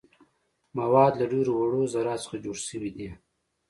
مواد 0.77 1.13
له 1.19 1.25
ډیرو 1.31 1.53
وړو 1.57 1.81
ذراتو 1.93 2.23
څخه 2.25 2.37
جوړ 2.45 2.57
شوي 2.67 2.91
دي. 2.95 3.09